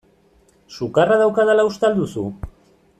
Sukarra 0.77 1.19
daukadala 1.21 1.67
uste 1.73 1.91
al 1.91 2.03
duzu? 2.03 2.29